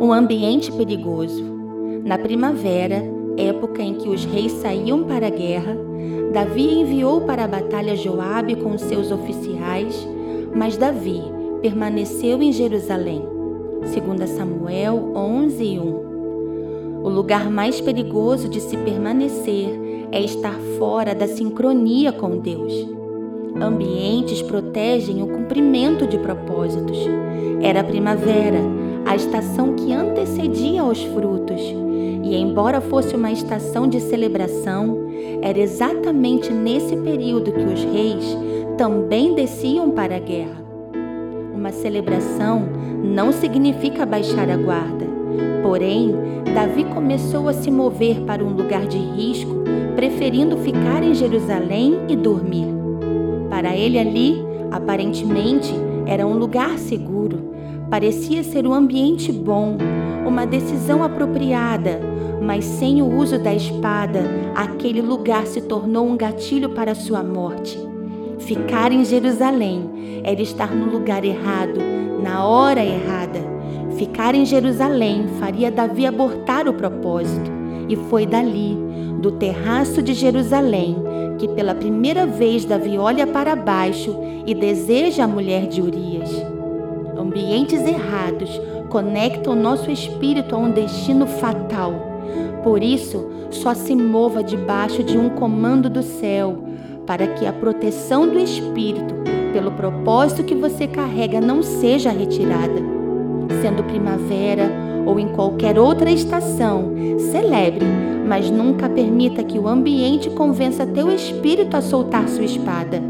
[0.00, 1.42] Um ambiente perigoso.
[2.04, 3.02] Na primavera,
[3.36, 5.76] época em que os reis saíam para a guerra,
[6.32, 10.06] Davi enviou para a batalha Joabe com seus oficiais,
[10.54, 11.20] mas Davi
[11.60, 13.24] permaneceu em Jerusalém.
[13.80, 17.02] 2 Samuel 11, 1.
[17.02, 19.68] O lugar mais perigoso de se permanecer
[20.12, 22.72] é estar fora da sincronia com Deus.
[23.60, 26.98] Ambientes protegem o cumprimento de propósitos.
[27.60, 28.60] Era primavera,
[29.08, 31.62] a estação que antecedia aos frutos.
[32.22, 34.98] E embora fosse uma estação de celebração,
[35.40, 38.36] era exatamente nesse período que os reis
[38.76, 40.62] também desciam para a guerra.
[41.54, 42.68] Uma celebração
[43.02, 45.06] não significa baixar a guarda.
[45.62, 46.14] Porém,
[46.54, 49.64] Davi começou a se mover para um lugar de risco,
[49.96, 52.66] preferindo ficar em Jerusalém e dormir.
[53.48, 55.72] Para ele ali, aparentemente,
[56.08, 57.48] era um lugar seguro,
[57.90, 59.78] Parecia ser um ambiente bom,
[60.26, 62.00] uma decisão apropriada,
[62.42, 64.20] mas sem o uso da espada,
[64.54, 67.78] aquele lugar se tornou um gatilho para sua morte.
[68.40, 71.80] Ficar em Jerusalém era estar no lugar errado,
[72.22, 73.40] na hora errada.
[73.96, 77.50] Ficar em Jerusalém faria Davi abortar o propósito.
[77.88, 78.76] E foi dali,
[79.22, 80.94] do terraço de Jerusalém,
[81.38, 86.58] que pela primeira vez Davi olha para baixo e deseja a mulher de Urias
[87.28, 91.92] ambientes errados conectam nosso espírito a um destino fatal.
[92.62, 96.64] Por isso, só se mova debaixo de um comando do céu,
[97.06, 99.14] para que a proteção do espírito,
[99.52, 102.80] pelo propósito que você carrega, não seja retirada.
[103.62, 104.70] Sendo primavera
[105.06, 106.92] ou em qualquer outra estação,
[107.30, 107.86] celebre,
[108.28, 113.02] mas nunca permita que o ambiente convença teu espírito a soltar sua espada,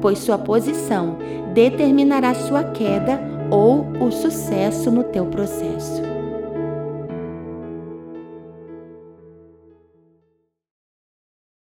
[0.00, 1.16] pois sua posição
[1.54, 3.18] determinará sua queda
[3.50, 6.17] ou o sucesso no teu processo.